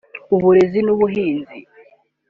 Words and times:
uburezi 0.35 0.79
n’ubuhinzi 0.83 1.57